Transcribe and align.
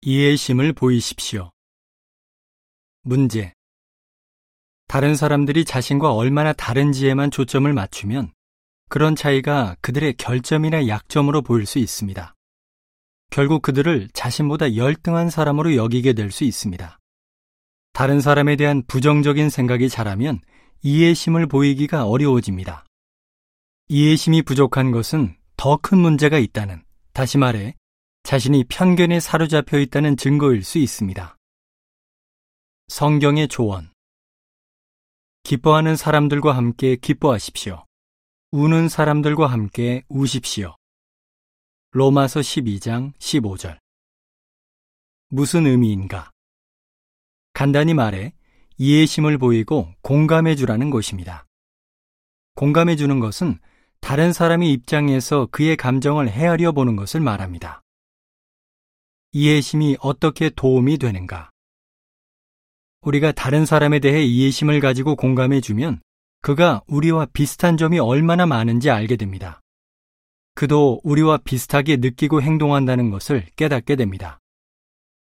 이해심을 0.00 0.74
보이십시오. 0.74 1.50
문제. 3.02 3.52
다른 4.86 5.16
사람들이 5.16 5.64
자신과 5.64 6.14
얼마나 6.14 6.52
다른지에만 6.52 7.30
초점을 7.30 7.70
맞추면 7.72 8.32
그런 8.88 9.16
차이가 9.16 9.76
그들의 9.80 10.14
결점이나 10.14 10.86
약점으로 10.86 11.42
보일 11.42 11.66
수 11.66 11.78
있습니다. 11.78 12.34
결국 13.30 13.60
그들을 13.60 14.08
자신보다 14.14 14.76
열등한 14.76 15.30
사람으로 15.30 15.74
여기게 15.76 16.12
될 16.12 16.30
수 16.30 16.44
있습니다. 16.44 16.98
다른 17.92 18.20
사람에 18.20 18.54
대한 18.56 18.84
부정적인 18.86 19.50
생각이 19.50 19.88
자라면 19.88 20.40
이해심을 20.82 21.48
보이기가 21.48 22.06
어려워집니다. 22.06 22.86
이해심이 23.88 24.42
부족한 24.42 24.92
것은 24.92 25.36
더 25.56 25.76
큰 25.76 25.98
문제가 25.98 26.38
있다는, 26.38 26.84
다시 27.12 27.36
말해, 27.36 27.74
자신이 28.28 28.64
편견에 28.64 29.20
사로잡혀 29.20 29.78
있다는 29.78 30.18
증거일 30.18 30.62
수 30.62 30.76
있습니다. 30.76 31.38
성경의 32.88 33.48
조언. 33.48 33.90
기뻐하는 35.44 35.96
사람들과 35.96 36.54
함께 36.54 36.96
기뻐하십시오. 36.96 37.86
우는 38.52 38.90
사람들과 38.90 39.46
함께 39.46 40.02
우십시오. 40.10 40.76
로마서 41.92 42.40
12장 42.40 43.14
15절. 43.14 43.78
무슨 45.30 45.66
의미인가? 45.66 46.30
간단히 47.54 47.94
말해 47.94 48.34
이해심을 48.76 49.38
보이고 49.38 49.90
공감해 50.02 50.54
주라는 50.54 50.90
것입니다. 50.90 51.46
공감해 52.56 52.96
주는 52.96 53.20
것은 53.20 53.58
다른 54.02 54.34
사람의 54.34 54.70
입장에서 54.70 55.48
그의 55.50 55.78
감정을 55.78 56.28
헤아려 56.28 56.72
보는 56.72 56.94
것을 56.94 57.20
말합니다. 57.20 57.80
이해심이 59.32 59.98
어떻게 60.00 60.48
도움이 60.48 60.96
되는가? 60.96 61.50
우리가 63.02 63.32
다른 63.32 63.66
사람에 63.66 63.98
대해 63.98 64.24
이해심을 64.24 64.80
가지고 64.80 65.16
공감해 65.16 65.60
주면 65.60 66.00
그가 66.40 66.82
우리와 66.86 67.26
비슷한 67.32 67.76
점이 67.76 67.98
얼마나 67.98 68.46
많은지 68.46 68.90
알게 68.90 69.16
됩니다. 69.16 69.60
그도 70.54 71.00
우리와 71.04 71.38
비슷하게 71.38 71.96
느끼고 71.96 72.42
행동한다는 72.42 73.10
것을 73.10 73.46
깨닫게 73.56 73.96
됩니다. 73.96 74.40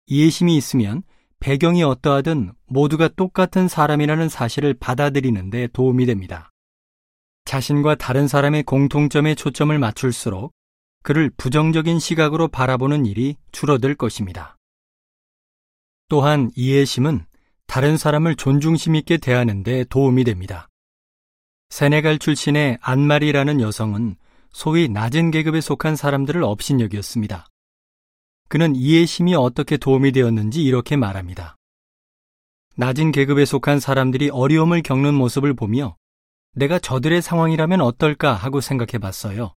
이해심이 0.07 0.57
있으면 0.57 1.03
배경이 1.39 1.83
어떠하든 1.83 2.53
모두가 2.67 3.09
똑같은 3.09 3.69
사람이라는 3.69 4.29
사실을 4.29 4.75
받아들이는데 4.75 5.69
도움이 5.69 6.07
됩니다. 6.07 6.51
자신과 7.45 7.97
다른 7.97 8.27
사람의 8.27 8.63
공통점에 8.63 9.35
초점을 9.35 9.77
맞출수록 9.79 10.53
그를 11.03 11.31
부정적인 11.37 11.99
시각으로 11.99 12.49
바라보는 12.49 13.07
일이 13.07 13.37
줄어들 13.51 13.95
것입니다. 13.95 14.57
또한 16.09 16.51
이해심은 16.57 17.27
다른 17.67 17.97
사람을 17.97 18.37
존중심 18.37 18.95
있게 18.97 19.17
대하는 19.17 19.63
데 19.63 19.85
도움이 19.85 20.25
됩니다. 20.25 20.69
세네갈 21.71 22.19
출신의 22.19 22.79
안마리라는 22.83 23.61
여성은 23.61 24.17
소위 24.53 24.89
낮은 24.89 25.31
계급에 25.31 25.61
속한 25.61 25.97
사람들을 25.97 26.43
업신여겼습니다. 26.43 27.47
그는 28.49 28.77
이해심이 28.77 29.35
어떻게 29.35 29.79
도움이 29.79 30.13
되었는지 30.13 30.63
이렇게 30.63 30.97
말합니다. 30.97 31.57
낮은 32.77 33.13
계급에 33.13 33.47
속한 33.47 33.81
사람들이 33.81 34.29
어려움을 34.29 34.83
겪는 34.83 35.15
모습을 35.15 35.55
보며 35.55 35.97
내가 36.55 36.79
저들의 36.79 37.23
상황이라면 37.23 37.81
어떨까 37.81 38.35
하고 38.35 38.61
생각해 38.61 38.99
봤어요. 38.99 39.55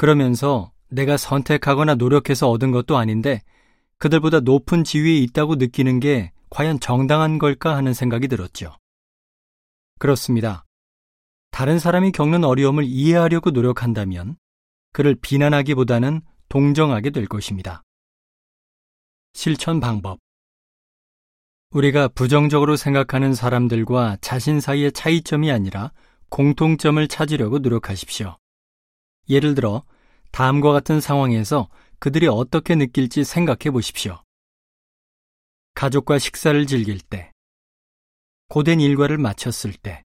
그러면서 0.00 0.72
내가 0.88 1.18
선택하거나 1.18 1.96
노력해서 1.96 2.48
얻은 2.48 2.70
것도 2.70 2.96
아닌데 2.96 3.42
그들보다 3.98 4.40
높은 4.40 4.82
지위에 4.82 5.18
있다고 5.18 5.56
느끼는 5.56 6.00
게 6.00 6.32
과연 6.48 6.80
정당한 6.80 7.38
걸까 7.38 7.76
하는 7.76 7.92
생각이 7.92 8.26
들었죠. 8.26 8.78
그렇습니다. 9.98 10.64
다른 11.50 11.78
사람이 11.78 12.12
겪는 12.12 12.44
어려움을 12.44 12.84
이해하려고 12.84 13.50
노력한다면 13.50 14.38
그를 14.94 15.16
비난하기보다는 15.20 16.22
동정하게 16.48 17.10
될 17.10 17.26
것입니다. 17.26 17.82
실천 19.34 19.80
방법 19.80 20.18
우리가 21.72 22.08
부정적으로 22.08 22.76
생각하는 22.76 23.34
사람들과 23.34 24.16
자신 24.22 24.60
사이의 24.60 24.92
차이점이 24.92 25.52
아니라 25.52 25.92
공통점을 26.30 27.06
찾으려고 27.06 27.58
노력하십시오. 27.58 28.39
예를 29.30 29.54
들어 29.54 29.84
다음과 30.32 30.72
같은 30.72 31.00
상황에서 31.00 31.70
그들이 32.00 32.26
어떻게 32.26 32.74
느낄지 32.74 33.24
생각해 33.24 33.70
보십시오. 33.72 34.22
가족과 35.74 36.18
식사를 36.18 36.66
즐길 36.66 37.00
때, 37.00 37.32
고된 38.48 38.80
일과를 38.80 39.18
마쳤을 39.18 39.72
때, 39.72 40.02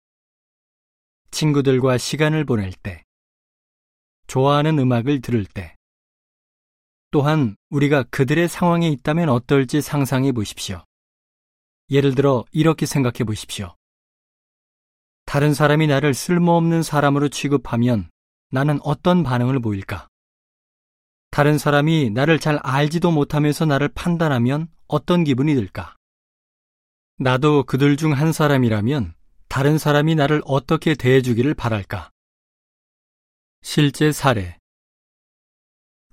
친구들과 1.31 1.97
시간을 1.97 2.45
보낼 2.45 2.71
때, 2.71 3.03
좋아하는 4.27 4.77
음악을 4.79 5.21
들을 5.21 5.43
때, 5.45 5.75
또한 7.11 7.55
우리가 7.69 8.03
그들의 8.03 8.47
상황에 8.47 8.89
있다면 8.89 9.29
어떨지 9.29 9.81
상상해 9.81 10.31
보십시오. 10.31 10.83
예를 11.89 12.13
들어 12.13 12.45
이렇게 12.51 12.85
생각해 12.85 13.23
보십시오. 13.25 13.75
다른 15.25 15.53
사람이 15.53 15.87
나를 15.87 16.13
쓸모없는 16.13 16.83
사람으로 16.83 17.29
취급하면 17.29 18.09
나는 18.55 18.79
어떤 18.83 19.21
반응을 19.21 19.59
보일까? 19.59 20.07
다른 21.29 21.57
사람이 21.57 22.11
나를 22.11 22.39
잘 22.39 22.57
알지도 22.63 23.11
못하면서 23.11 23.65
나를 23.65 23.89
판단하면 23.89 24.69
어떤 24.87 25.25
기분이 25.25 25.55
들까? 25.55 25.97
나도 27.17 27.63
그들 27.65 27.97
중 27.97 28.13
한 28.13 28.31
사람이라면 28.31 29.13
다른 29.49 29.77
사람이 29.77 30.15
나를 30.15 30.41
어떻게 30.45 30.95
대해주기를 30.95 31.53
바랄까? 31.53 32.11
실제 33.61 34.13
사례 34.13 34.57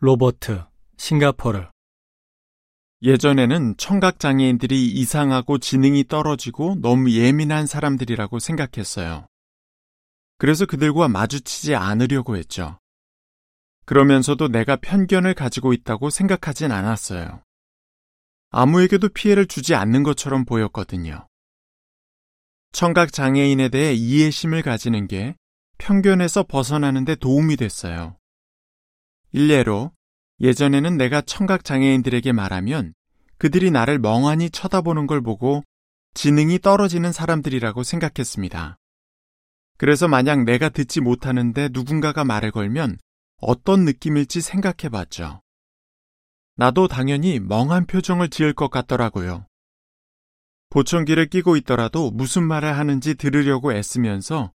로버트, 0.01 0.65
싱가포르 0.97 1.69
예전에는 3.03 3.77
청각장애인들이 3.77 4.89
이상하고 4.89 5.59
지능이 5.59 6.09
떨어지고 6.09 6.75
너무 6.81 7.13
예민한 7.13 7.67
사람들이라고 7.67 8.41
생각했어요. 8.41 9.27
그래서 10.43 10.67
그들과 10.67 11.07
마주치지 11.07 11.77
않으려고 11.77 12.37
했죠. 12.37 12.81
그러면서도 13.85 14.49
내가 14.49 14.75
편견을 14.75 15.35
가지고 15.35 15.73
있다고 15.73 16.11
생각하진 16.11 16.73
않았어요. 16.73 17.45
아무에게도 18.51 19.11
피해를 19.11 19.47
주지 19.47 19.77
않는 19.77 20.03
것처럼 20.03 20.45
보였거든요. 20.45 21.29
청각 22.73 23.13
장애인에 23.13 23.69
대해 23.69 23.95
이해심을 23.95 24.63
가지는 24.63 25.07
게 25.07 25.37
편견에서 25.79 26.43
벗어나는데 26.49 27.15
도움이 27.15 27.55
됐어요. 27.55 28.17
일례로 29.31 29.93
예전에는 30.41 30.97
내가 30.97 31.21
청각 31.21 31.63
장애인들에게 31.63 32.33
말하면 32.33 32.95
그들이 33.39 33.71
나를 33.71 34.01
멍하니 34.01 34.51
쳐다보는 34.51 35.07
걸 35.07 35.23
보고 35.23 35.63
지능이 36.15 36.59
떨어지는 36.59 37.13
사람들이라고 37.13 37.85
생각했습니다. 37.85 38.77
그래서 39.83 40.07
만약 40.07 40.45
내가 40.45 40.69
듣지 40.69 41.01
못하는데 41.01 41.71
누군가가 41.73 42.23
말을 42.23 42.53
걸면 42.53 42.99
어떤 43.39 43.85
느낌일지 43.85 44.41
생각해 44.41 44.89
봤죠. 44.93 45.43
나도 46.55 46.87
당연히 46.87 47.41
멍한 47.41 47.87
표정을 47.89 48.29
지을 48.31 48.53
것 48.53 48.71
같더라고요. 48.71 49.45
보청기를 50.71 51.27
끼고 51.27 51.57
있더라도 51.57 52.13
무슨 52.13 52.45
말을 52.45 52.79
하는지 52.79 53.17
들으려고 53.17 53.73
애쓰면서 53.73 54.53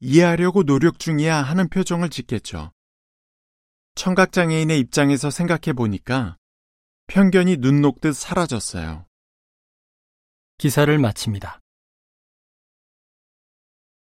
이해하려고 0.00 0.64
노력 0.64 0.98
중이야 0.98 1.40
하는 1.40 1.70
표정을 1.70 2.10
짓겠죠. 2.10 2.70
청각장애인의 3.94 4.78
입장에서 4.78 5.30
생각해 5.30 5.72
보니까 5.74 6.36
편견이 7.06 7.56
눈 7.56 7.80
녹듯 7.80 8.14
사라졌어요. 8.14 9.06
기사를 10.58 10.98
마칩니다. 10.98 11.59